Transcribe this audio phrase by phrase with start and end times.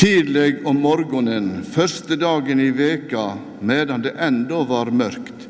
[0.00, 5.42] Tidlig om morgenen, første dagen i veka, medan det enda var mørkt,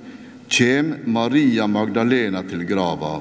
[0.50, 3.20] kjem Maria Magdalena til grava.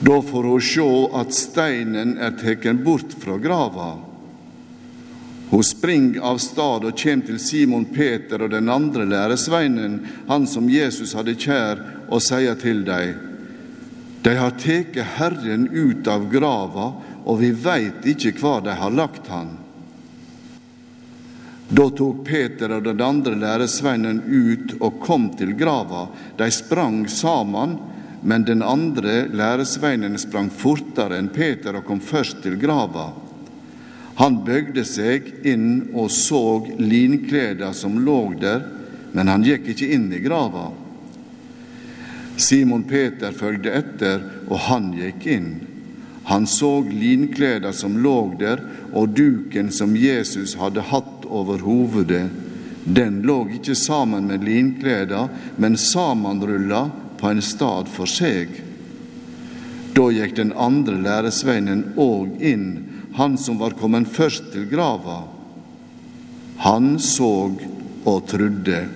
[0.00, 0.88] Da får hun sjå
[1.20, 3.90] at steinen er teken bort fra grava.
[5.50, 10.72] Hun spring av stad og kjem til Simon Peter og den andre læresveinen, han som
[10.72, 13.12] Jesus hadde kjær, og sier til dei:"
[14.24, 16.94] De har teke Herren ut av grava,
[17.28, 19.58] og vi veit ikke hva de har lagt han.
[21.68, 26.08] Da tok Peter og den andre læresveinen ut og kom til grava.
[26.36, 27.78] De sprang sammen,
[28.22, 33.10] men den andre læresveinen sprang fortere enn Peter og kom først til grava.
[34.20, 38.66] Han bøgde seg inn og så linkleda som lå der,
[39.12, 40.68] men han gikk ikke inn i grava.
[42.36, 45.50] Simon Peter følgde etter, og han gikk inn.
[46.28, 52.28] Han så linkleda som lå der, og duken som Jesus hadde hatt over hovedet.
[52.84, 58.56] Den lå ikke sammen med linkleda, men sammenrulla på en stad for seg.
[59.92, 62.66] Da gikk den andre læresveinen òg inn
[63.14, 65.22] han som var kommet først til grava.
[66.64, 67.60] Han såg
[68.04, 68.86] og trudde.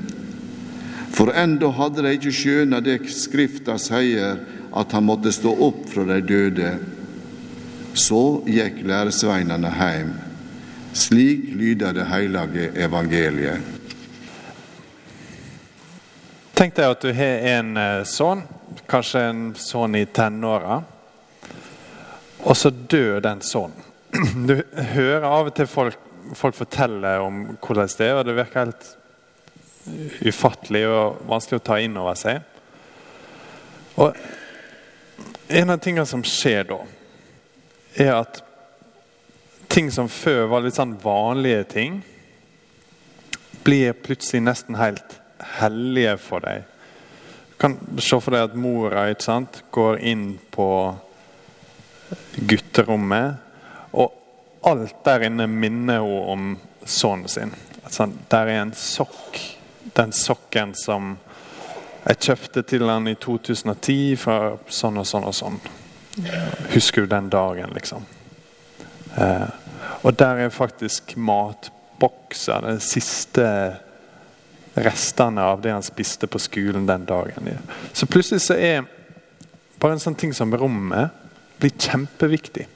[1.12, 4.41] For enda hadde de ikke skjøna det Skrifta sier,
[4.77, 6.73] at han måtte stå opp fra de døde.
[7.97, 10.12] Så gikk læresveinene heim.
[10.97, 13.61] Slik lyder det hellige evangeliet.
[16.56, 18.41] Tenk deg at du har en eh, sønn,
[18.88, 20.78] kanskje en sønn i tenåra,
[22.41, 23.83] og så dør den sønnen.
[24.48, 24.55] Du
[24.94, 26.00] hører av og til folk,
[26.33, 28.88] folk fortelle om hvordan det er, og det virker helt
[30.25, 32.41] ufattelig og vanskelig å ta inn over seg.
[34.00, 34.16] Og
[35.47, 36.81] En av tingene som skjer da,
[37.94, 38.41] er at
[39.77, 41.96] ting som før var litt sånn vanlige ting,
[43.60, 45.19] blir plutselig nesten helt
[45.58, 46.62] hellige for deg.
[47.50, 50.69] Du kan se for deg at mora sant, går inn på
[52.48, 56.48] gutterommet og alt der inne minner hun om
[56.88, 57.53] sønnen sin.
[57.84, 59.42] Altså, der er en sokk.
[59.92, 61.19] Den sokken som
[62.06, 64.41] jeg kjøpte til han i 2010 fra
[64.72, 65.60] sånn og sånn og sånn.
[66.72, 68.09] Husker du den dagen, liksom?
[69.20, 69.66] Eh,
[70.06, 72.62] og der er faktisk matbokser.
[72.62, 73.47] De siste
[74.77, 77.49] restene av det han spiste på skolen den dagen.
[77.93, 78.84] Så plutselig så er
[79.81, 81.11] bare en sånn ting som rommet
[81.59, 82.69] blir kjempeviktig.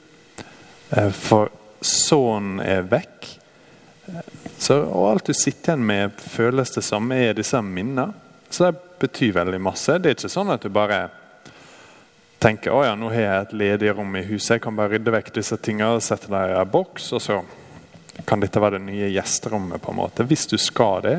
[0.91, 3.29] Eh, for sønnen er vekk.
[4.57, 8.11] Så, og alt du sitter igjen med, føles det som er disse minnene.
[8.51, 9.95] Så det betyr veldig masse.
[10.01, 11.05] Det er ikke sånn at du bare
[12.41, 15.13] tenker å ja, nå har jeg et ledig rom i huset, jeg kan bare rydde
[15.13, 17.41] vekk disse tingene og sette dem i en boks, og så
[18.25, 19.81] kan dette være det nye gjesterommet.
[19.81, 20.25] på en måte.
[20.25, 21.17] Hvis du skal det,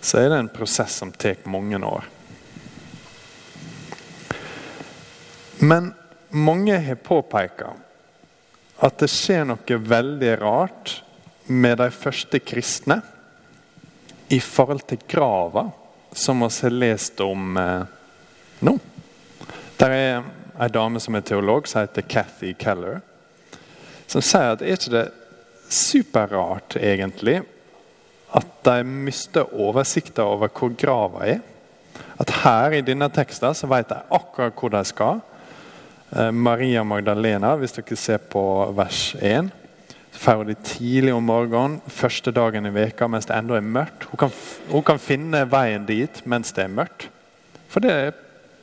[0.00, 2.08] så er det en prosess som tar mange år.
[5.58, 5.92] Men
[6.30, 7.72] mange har påpeka
[8.78, 11.02] at det skjer noe veldig rart
[11.46, 13.00] med de første kristne
[14.28, 15.70] i forhold til grava,
[16.12, 17.88] som vi har lest om eh,
[18.60, 18.74] nå.
[19.78, 20.22] Der er
[20.58, 23.00] ei dame som er teolog, som heter Cathy Keller,
[24.08, 25.06] som sier at er ikke det
[25.68, 27.42] superrart, egentlig,
[28.34, 31.40] at de mister oversikta over hvor grava er?
[32.18, 35.20] At her i denne teksten så vet de akkurat hvor de skal.
[36.10, 38.42] Eh, Maria Magdalena, hvis dere ser på
[38.76, 39.50] vers 1.
[40.18, 44.08] Ferdig tidlig om morgenen, første dagen i veka mens det ennå er mørkt.
[44.10, 44.32] Hun kan,
[44.72, 47.08] hun kan, finne veien dit mens det er mørkt.
[47.68, 48.14] For det,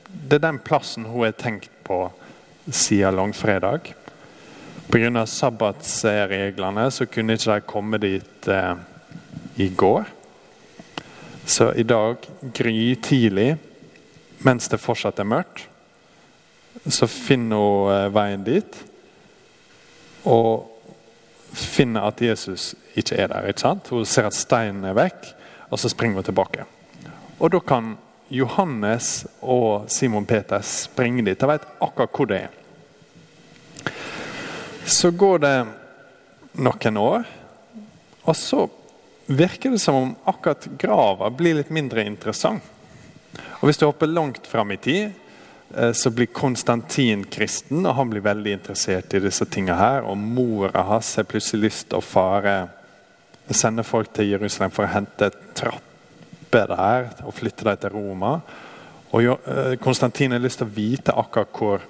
[0.08, 2.10] det er den plassen hun har tenkt på
[2.72, 3.94] siden langfredag.
[4.90, 5.26] Pga.
[5.26, 8.76] sabbatsreglene så kunne ikke de komme dit eh,
[9.58, 10.06] i går.
[11.46, 12.18] Så i dag
[12.54, 13.56] grytidlig,
[14.46, 15.68] mens det fortsatt er mørkt,
[16.86, 18.80] så finner hun eh, veien dit.
[20.26, 20.72] Og
[21.56, 23.48] finner at Jesus ikke er der.
[23.48, 23.90] ikke sant?
[23.90, 25.30] Hun ser at steinen er vekk,
[25.70, 26.66] og så springer hun tilbake.
[27.40, 27.96] Og da kan
[28.34, 31.40] Johannes og Simon Peter springer dit.
[31.40, 32.54] De vet akkurat hvor det er.
[34.86, 35.56] Så går det
[36.62, 37.28] noen år,
[38.26, 38.66] og så
[39.26, 42.64] virker det som om akkurat grava blir litt mindre interessant.
[43.60, 45.14] Og Hvis du hopper langt fram i tid,
[45.74, 50.06] Eh, så blir Konstantin kristen, og han blir veldig interessert i disse tingene her.
[50.06, 52.56] Og mora hans har plutselig lyst til å fare
[53.50, 55.30] sende folk til Jerusalem for å hente
[56.56, 58.40] trapper der og flytte dem til Roma.
[59.12, 61.82] Og eh, Konstantin har lyst til å vite akkurat hvor,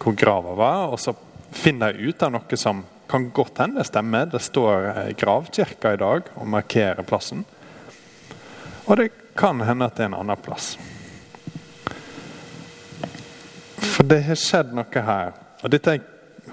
[0.00, 1.14] hvor grava var, og så
[1.52, 4.26] finner de ut av noe som Kan godt hende stemmer.
[4.26, 7.44] Det står eh, gravkirka i dag og markerer plassen.
[8.86, 10.72] Og det kan hende at det er en annen plass.
[13.78, 15.30] For det har skjedd noe her,
[15.62, 16.02] og dette er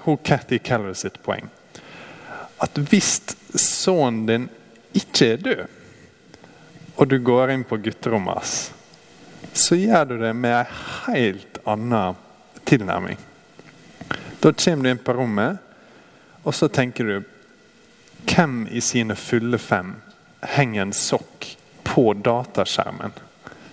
[0.04, 1.50] hun Cathy Keller sitt poeng.
[2.62, 3.16] At hvis
[3.58, 4.46] sønnen din
[4.94, 5.66] ikke er død,
[6.96, 8.72] og du går inn på gutterommet hans,
[9.52, 10.74] så gjør du det med en
[11.06, 12.16] helt annen
[12.64, 13.18] tilnærming.
[14.40, 15.58] Da kommer du inn på rommet,
[16.42, 17.30] og så tenker du
[18.24, 19.90] Hvem i sine fulle fem
[20.56, 21.50] henger en sokk
[21.84, 23.12] på dataskjermen?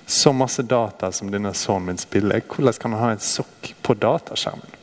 [0.05, 2.41] Så masse data som denne sønnen min spiller.
[2.43, 4.75] Hvordan kan han ha en sokk på dataskjermen?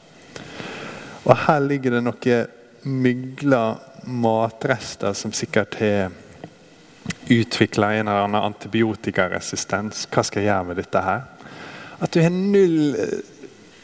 [1.28, 2.48] Og her ligger det noen
[2.88, 3.62] mygla
[4.08, 6.14] matrester som sikkert har
[7.28, 10.06] utvikla en eller annen antibiotikaresistens.
[10.12, 11.26] Hva skal jeg gjøre med dette her?
[11.98, 12.96] At du har null,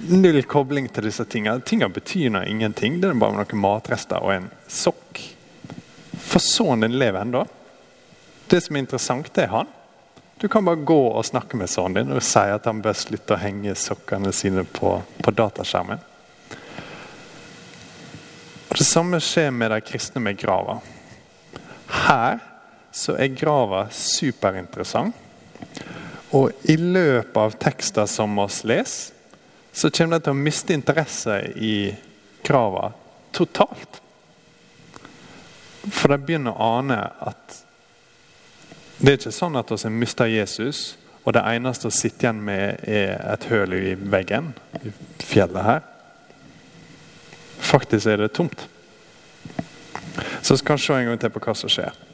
[0.09, 1.65] null kobling til disse tingene.
[1.67, 3.01] Tingene betyr noe ingenting.
[3.03, 5.21] Det er bare noen matrester og en sokk.
[6.25, 7.45] For sønnen din lever ennå.
[8.49, 9.71] Det som er interessant, det er han.
[10.41, 13.37] Du kan bare gå og snakke med sønnen din og si at han bør slutte
[13.37, 16.03] å henge sokkene sine på, på dataskjermen.
[18.69, 20.81] Og Det samme skjer med de kristne med grava.
[22.09, 22.41] Her
[22.95, 25.15] så er grava superinteressant.
[26.35, 29.13] Og i løpet av tekster som oss leser,
[29.75, 31.91] så kommer de til å miste interesse i
[32.47, 32.93] grava
[33.35, 33.99] totalt.
[35.91, 37.59] For de begynner å ane at
[39.01, 40.95] det er ikke sånn at vi mista Jesus,
[41.25, 44.95] og det eneste vi sitter igjen med, er et høl i veggen i
[45.25, 45.85] fjellet her.
[47.59, 48.69] Faktisk er det tomt.
[50.47, 52.05] Så skal vi se en gang til på hva som skjer.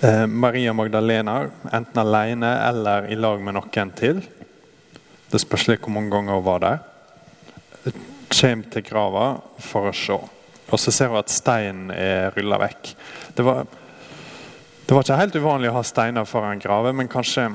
[0.00, 4.20] Eh, Maria Magdalena, enten alene eller i lag med noen til.
[5.32, 6.82] Det spørs hvor mange ganger hun var der.
[8.28, 9.28] Kommer til grava
[9.58, 10.18] for å se.
[10.66, 12.90] Og så ser hun at steinen er rulla vekk.
[13.38, 13.64] Det var,
[14.84, 17.46] det var ikke helt uvanlig å ha steiner foran graver, men kanskje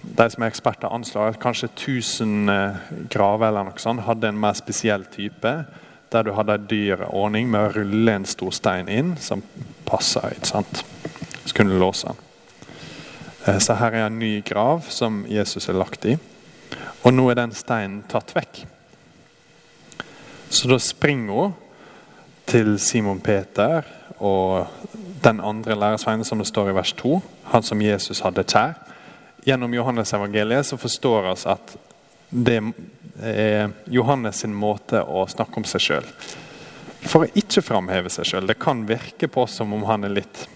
[0.00, 2.78] de som er eksperter anslår at kanskje 1000 eh,
[3.12, 5.52] graver eller noe sånt hadde en mer spesiell type.
[6.10, 9.44] Der du hadde en dyr ordning med å rulle en stor stein inn som
[9.84, 10.24] passa.
[10.32, 10.82] ikke sant?
[11.50, 12.16] Så kunne du låse den.
[13.44, 16.12] Eh, så her er en ny grav som Jesus er lagt i.
[17.02, 18.60] Og nå er den steinen tatt vekk.
[20.46, 21.56] Så da springer hun
[22.46, 23.82] til Simon Peter
[24.22, 24.70] og
[25.24, 27.18] den andre læresveinen som det står i vers 2,
[27.50, 28.78] han som Jesus hadde kjær.
[29.42, 31.74] Gjennom Johannes evangeliet så forstår vi at
[32.30, 32.60] det
[33.26, 36.08] er Johannes sin måte å snakke om seg sjøl.
[37.10, 38.46] For å ikke framheve seg sjøl.
[38.46, 40.46] Det kan virke på oss som om han er litt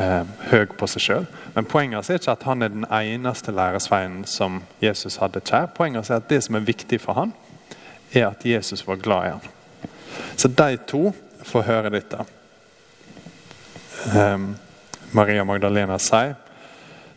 [0.00, 1.26] eh, høy på seg sjøl.
[1.54, 5.70] Men poenget er ikke at han er den eneste læresveinen som Jesus hadde kjær.
[5.76, 7.34] Poenget er at det som er viktig for han,
[8.14, 9.50] er at Jesus var glad i han.
[10.36, 11.14] Så de to
[11.44, 12.26] får høre dette.
[14.14, 14.38] Eh,
[15.14, 16.34] Maria Magdalena sier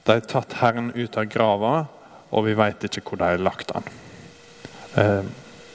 [0.08, 1.72] de har tatt Herren ut av grava,
[2.32, 3.90] og vi vet ikke hvor de har lagt han.
[4.96, 5.26] Eh,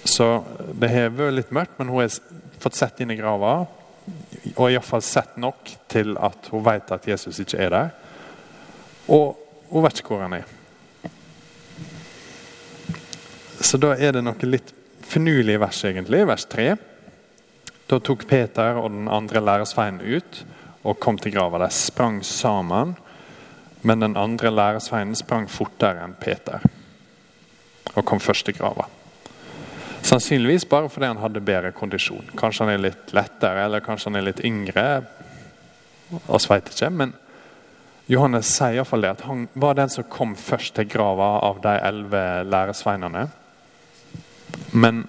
[0.08, 0.28] så
[0.72, 2.14] det har vært litt mørkt, men hun har
[2.62, 3.66] fått sett inn i grava
[4.56, 7.90] og iallfall sett nok til at hun vet at Jesus ikke er der.
[9.08, 9.38] Og
[9.70, 10.49] hun vet ikke hvor han er.
[13.62, 14.72] Så da er det noe litt
[15.06, 16.72] finurlig vers, egentlig, vers 3.
[17.88, 20.43] Da tok Peter og den andre læresveien ut
[20.82, 21.61] og kom til grava.
[21.62, 22.97] De sprang sammen,
[23.82, 26.64] men den andre læresveien sprang fortere enn Peter
[27.92, 28.87] og kom først til grava.
[30.02, 32.30] Sannsynligvis bare fordi han hadde bedre kondisjon.
[32.37, 34.87] Kanskje han er litt lettere, eller kanskje han er litt yngre.
[36.26, 37.12] oss vet ikke, men
[38.11, 41.76] Johannes sier iallfall det at han var den som kom først til grava av de
[41.78, 43.28] elleve læresveinene.
[44.73, 45.04] Men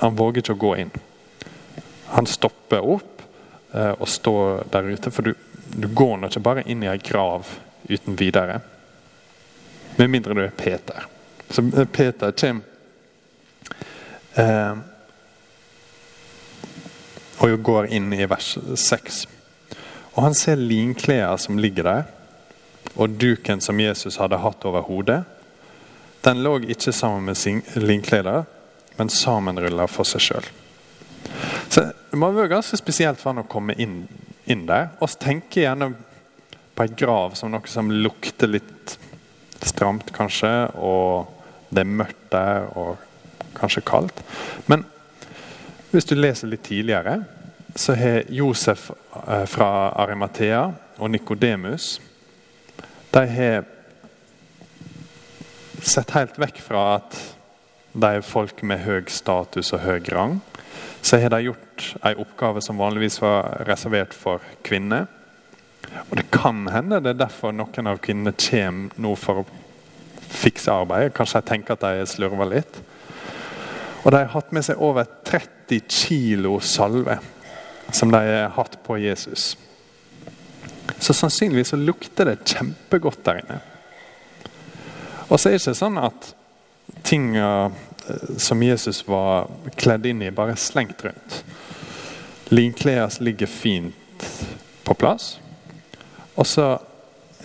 [0.00, 0.90] han våger ikke å gå inn.
[2.10, 3.22] Han stopper opp
[3.72, 5.14] eh, og står der ute.
[5.14, 5.34] For du,
[5.76, 7.46] du går nå ikke bare inn i ei grav
[7.86, 8.58] uten videre.
[9.96, 11.06] Med mindre du er Peter.
[11.50, 11.62] Så
[11.92, 12.69] Peter kommer Eh,
[17.40, 19.26] og går inn i vers 6.
[20.14, 22.08] Og Han ser linklærne som ligger der,
[22.94, 25.22] og duken som Jesus hadde hatt over hodet.
[26.24, 27.36] Den lå ikke sammen med
[27.80, 28.44] linklærne,
[28.98, 30.50] men sammenrulla for seg sjøl.
[31.70, 34.08] Så Det må være ganske spesielt for han å komme inn,
[34.50, 34.88] inn der.
[35.00, 35.92] Og tenke gjerne
[36.74, 38.96] på ei grav som noe som lukter litt
[39.62, 41.30] stramt, kanskje, og
[41.70, 42.66] det er mørkt der.
[42.74, 43.09] og
[43.56, 44.22] kanskje kaldt.
[44.66, 44.84] Men
[45.90, 47.22] hvis du leser litt tidligere,
[47.74, 48.90] så har Josef
[49.26, 52.00] eh, fra Arimathea og Nikodemus
[53.10, 53.64] De har
[55.82, 57.16] sett helt vekk fra at
[57.92, 60.40] de er folk med høy status og høy rang.
[61.02, 65.06] så har de gjort en oppgave som vanligvis var reservert for kvinner.
[66.10, 69.46] Og Det kan hende det er derfor noen av kvinnene kommer nå for å
[70.30, 71.14] fikse arbeidet.
[71.14, 72.82] Kanskje de tenker at de slurver litt.
[74.02, 77.18] Og de har hatt med seg over 30 kilo salve
[77.92, 79.56] som de har hatt på Jesus.
[80.98, 83.60] Så sannsynligvis så lukter det kjempegodt der inne.
[85.28, 86.32] Og så er det ikke sånn at
[87.06, 91.42] tinga eh, som Jesus var kledd inn i, bare er slengt rundt.
[92.50, 94.26] Linklærne ligger fint
[94.84, 95.36] på plass.
[96.34, 96.72] Og så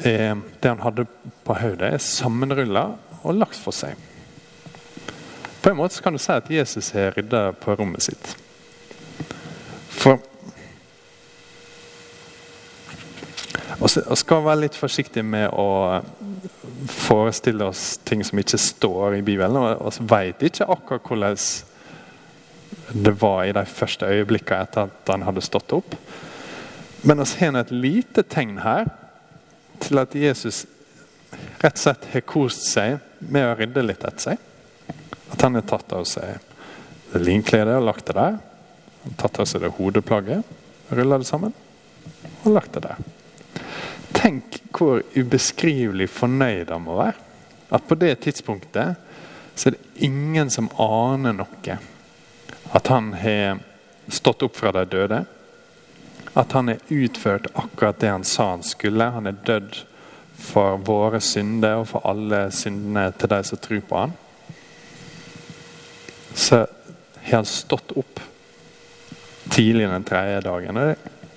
[0.01, 1.05] er det han hadde
[1.45, 2.87] på hodet, sammenrulla
[3.21, 3.93] og lagt for seg.
[5.65, 8.35] På en måte kan du si at Jesus har rydda på rommet sitt.
[9.89, 10.19] For
[13.81, 16.03] Og skal være litt forsiktig med å
[16.85, 19.57] forestille oss ting som ikke står i Bibelen.
[19.57, 21.41] Og vi vet ikke akkurat hvordan
[22.93, 25.97] det var i de første øyeblikkene etter at han hadde stått opp.
[27.01, 28.93] Men vi har et lite tegn her
[29.81, 30.67] til at Jesus
[31.57, 34.51] rett og slett har kost seg med å rydde litt etter seg.
[35.33, 36.37] At han har tatt av seg
[37.13, 38.39] det linkledet og lagt det der.
[39.19, 40.43] Tatt av seg det hodeplagget,
[40.89, 41.53] rulla det sammen
[42.45, 42.99] og lagt det der.
[44.15, 47.17] Tenk hvor ubeskrivelig fornøyd han må være.
[47.73, 49.01] At på det tidspunktet
[49.55, 51.77] så er det ingen som aner noe.
[52.75, 53.61] At han har
[54.11, 55.23] stått opp fra de døde.
[56.35, 59.09] At han har utført akkurat det han sa han skulle.
[59.15, 59.81] Han er dødd
[60.35, 64.15] for våre synder og for alle syndene til de som tror på han
[66.35, 66.65] så
[67.23, 68.19] har han stått opp
[69.49, 70.77] tidlig den tredje dagen.
[70.77, 70.95] og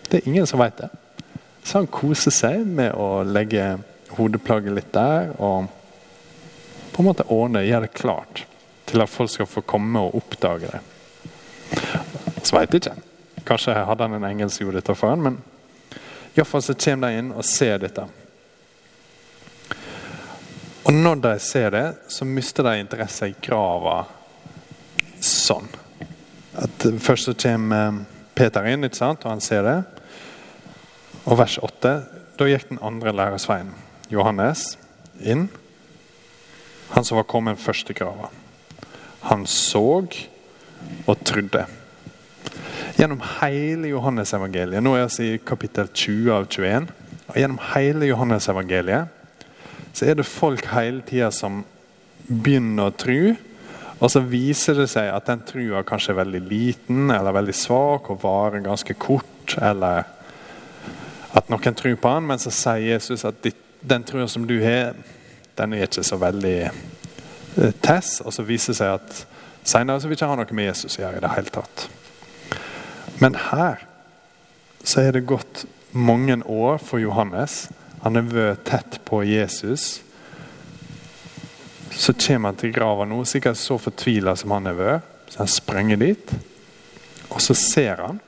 [0.08, 0.88] Det er ingen som vet det.
[1.62, 3.78] Så han koser seg med å legge
[4.16, 5.68] hodeplagget litt der og
[6.92, 8.40] på en måte ordne, gjøre det klart
[8.88, 10.80] til at folk skal få komme og oppdage det.
[12.42, 12.96] Så veit jeg ikke.
[13.46, 15.36] Kanskje hadde han en engel som gjorde dette for han, men
[16.34, 18.06] iallfall så kommer de inn og ser dette.
[20.88, 24.00] Og når de ser det, så mister de interesse i grava
[25.48, 25.68] sånn.
[26.58, 28.00] At Først så kommer eh,
[28.38, 29.24] Peter inn, ikke sant?
[29.24, 29.78] og han ser det.
[31.26, 31.94] Og vers 8.
[32.38, 33.72] Da gikk den andre læresveien,
[34.12, 34.76] Johannes,
[35.18, 35.48] inn.
[36.94, 38.30] Han som var kommet først til grava.
[39.28, 40.06] Han så
[41.06, 41.64] og trodde.
[42.98, 46.88] Gjennom hele Johannes-evangeliet, nå er vi i kapittel 20 av 21,
[47.28, 49.14] og gjennom hele Johannes-evangeliet
[49.92, 51.64] så er det folk hele tida som
[52.28, 53.34] begynner å tro,
[53.98, 58.10] og så viser det seg at den trua kanskje er veldig liten eller veldig svak
[58.12, 59.56] og varer ganske kort.
[59.58, 60.06] Eller
[61.34, 63.42] at noen tror på han, men så sier Jesus at
[63.80, 64.94] den trua som du har,
[65.58, 68.20] den er ikke så veldig eh, tess.
[68.22, 69.24] Og så viser det seg at
[69.66, 71.88] senere så vil ikke ha noe med Jesus å gjøre i det hele tatt.
[73.18, 73.82] Men her
[74.86, 77.66] så er det gått mange år for Johannes.
[78.04, 80.04] Han har vært tett på Jesus
[81.98, 85.14] så kommer han til grava nå, sikkert så fortvila som han har vært.
[85.28, 86.30] Så han sprenger dit,
[87.28, 88.20] og så ser han,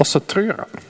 [0.00, 0.80] og så tror han.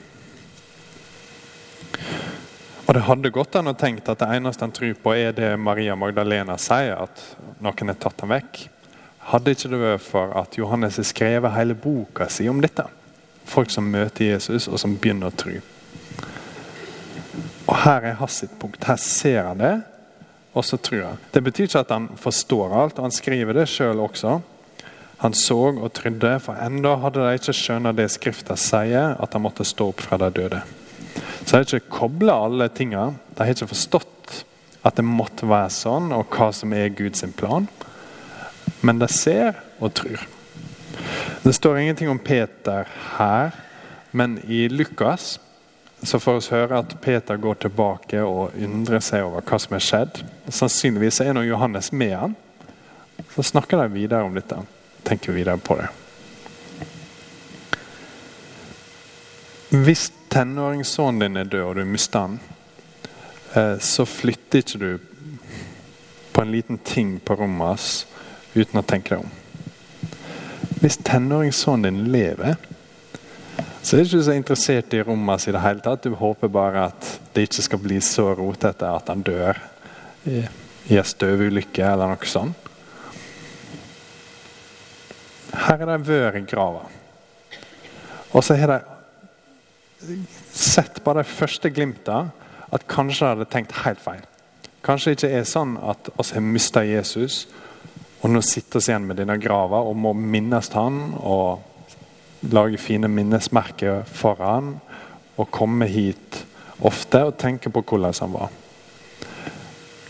[2.87, 5.51] Og Det hadde gått an å tenke at det eneste han tror på, er det
[5.59, 7.21] Maria Magdalena sier, at
[7.59, 8.63] noen har tatt ham vekk.
[9.35, 12.87] Hadde ikke det vært for at Johannes har skrevet hele boka si om dette.
[13.47, 15.59] Folk som møter Jesus, og som begynner å tro.
[17.67, 18.87] Og Her er hans punkt.
[18.87, 19.75] Her ser han det,
[20.53, 21.19] og så tror han.
[21.31, 22.99] Det betyr ikke at han forstår alt.
[22.99, 24.39] og Han skriver det sjøl også.
[25.21, 29.43] Han så og trodde, for enda hadde de ikke skjønt det Skrifta sier, at han
[29.43, 30.61] måtte stå opp fra de døde.
[31.45, 33.11] Så de har ikke kobla alle tinga.
[33.35, 34.41] De har ikke forstått
[34.81, 37.69] at det måtte være sånn, og hva som er Guds plan.
[38.81, 40.25] Men de ser og tror.
[41.43, 42.89] Det står ingenting om Peter
[43.19, 43.53] her,
[44.11, 45.37] men i Lukas
[46.03, 49.83] så får vi høre at Peter går tilbake og undrer seg over hva som er
[49.85, 50.21] skjedd.
[50.49, 52.33] Sannsynligvis er nå Johannes med han.
[53.35, 54.57] Så snakker de videre om dette.
[55.05, 55.89] Tenker videre på det.
[59.71, 62.39] Hvis tenåringssønnen din er død, og du mister han,
[63.55, 64.97] eh, så flytter ikke du
[66.33, 68.07] på en liten ting på rommet hans
[68.55, 69.31] uten å tenke deg om.
[70.81, 72.57] Hvis tenåringssønnen din lever,
[73.81, 76.05] så er du ikke så interessert i rommet i det hele tatt.
[76.05, 79.57] Du håper bare at det ikke skal bli så rotete at han dør
[80.29, 80.43] i,
[80.91, 82.69] en støvulykke eller noe sånt.
[85.51, 86.83] Her er det vør i grava.
[88.31, 90.19] Og så har de
[90.53, 92.27] sett bare de første glimta
[92.71, 94.21] at kanskje de hadde tenkt helt feil.
[94.85, 97.43] Kanskje det ikke er sånn at vi har mista Jesus,
[98.21, 101.70] og nå sitter vi igjen med denne grava og må minnes han og
[102.41, 104.73] lage fine minnesmerker for han
[105.37, 106.41] og komme hit
[106.81, 108.49] ofte og tenke på hvordan han var.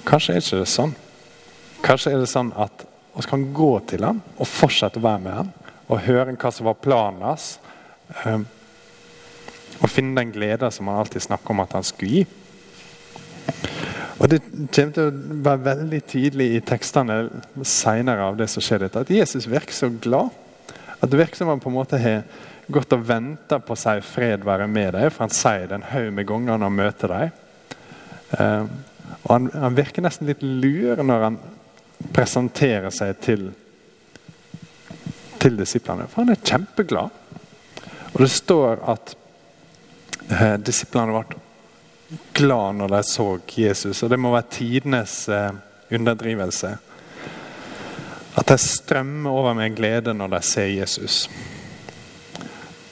[0.07, 0.95] Kanskje er ikke det sånn.
[1.83, 5.35] Kanskje er det sånn at vi kan gå til ham og fortsette å være med
[5.35, 5.51] ham
[5.91, 7.57] og høre hva som var planen hans.
[8.23, 8.45] Um,
[9.81, 12.25] og finne den gleden som han alltid snakker om at han skulle gi.
[14.21, 14.37] Og Det
[14.69, 17.15] kommer til å være veldig tydelig i tekstene
[17.65, 20.29] senere av det som skjer dette, at Jesus virker så glad.
[21.01, 22.23] At det virker som han på en måte har
[22.71, 26.13] gått og venta på si 'fred være med deg', for han sier det en haug
[26.13, 27.31] med ganger når han møter dem.
[28.39, 28.69] Um,
[29.23, 31.39] og han, han, virker nesten litt lur når han
[32.13, 33.49] presenterer seg til,
[35.41, 37.09] til disiplene, for han er kjempeglad.
[38.13, 39.15] Og det står at
[40.29, 41.41] eh, disiplene ble
[42.35, 44.03] glad når de så Jesus.
[44.03, 45.51] Og det må være tidenes eh,
[45.91, 46.75] underdrivelse.
[48.35, 51.29] At det strømmer over med glede når de ser Jesus.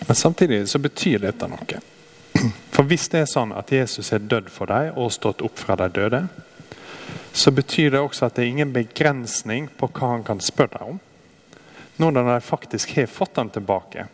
[0.07, 1.79] Men samtidig så betyr dette noe.
[2.73, 5.75] For hvis det er sånn at Jesus er dødd for deg og stått opp fra
[5.79, 6.21] de døde,
[7.31, 10.93] så betyr det også at det er ingen begrensning på hva han kan spørre deg
[10.95, 11.01] om.
[11.99, 14.07] Nå når de faktisk har fått han tilbake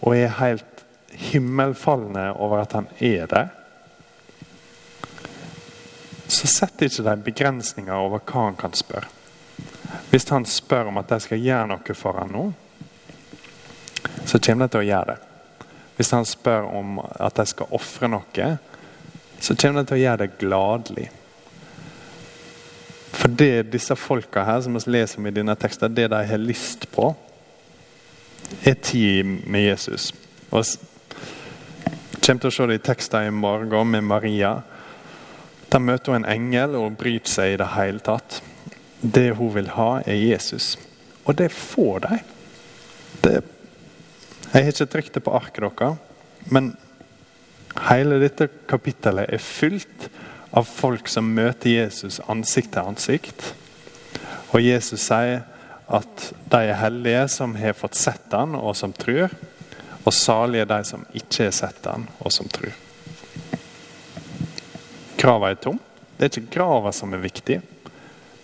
[0.00, 0.84] og er helt
[1.30, 3.52] himmelfalne over at han er der,
[6.26, 9.08] så setter ikke de begrensninger over hva han kan spørre.
[10.10, 12.44] Hvis han spør om at de skal gjøre noe for ham nå,
[14.24, 15.66] så kommer de til å gjøre det.
[15.96, 18.48] Hvis han spør om at de skal ofre noe,
[19.38, 21.10] så kommer de til å gjøre det gladelig.
[23.14, 26.42] For det disse folka her som vi leser om i denne teksten, det de har
[26.42, 27.12] lyst på,
[28.64, 30.10] er tid med Jesus.
[30.50, 30.64] Og
[32.24, 34.56] kommer til å se det i teksten i morgen med Maria.
[35.68, 38.40] Da møter hun en engel og bryter seg i det hele tatt.
[39.04, 40.78] Det hun vil ha, er Jesus.
[41.24, 42.18] Og det får de.
[43.20, 43.34] Det,
[44.52, 45.98] jeg har ikke trykt det på arket deres,
[46.48, 46.70] men
[47.88, 50.08] hele dette kapittelet er fylt
[50.56, 53.44] av folk som møter Jesus ansikt til ansikt.
[54.54, 55.42] Og Jesus sier
[55.84, 59.32] at de er heldige som har fått sett han og som tror.
[60.04, 62.72] Og salige de som ikke har sett han og som tror.
[65.20, 65.80] Grava er tom.
[66.16, 67.60] Det er ikke grava som er viktig.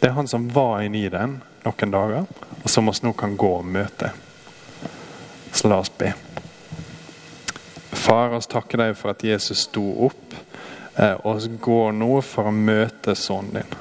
[0.00, 2.24] Det er han som var inni den noen dager,
[2.62, 4.12] og som oss nå kan gå og møte.
[5.52, 6.14] Så la oss be.
[7.92, 10.34] Far, oss takker deg for at Jesus sto opp,
[10.96, 13.78] eh, og vi går nå for å møte sønnen din.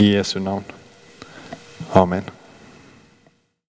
[0.00, 0.64] I Jesu navn.
[1.92, 2.39] Amen.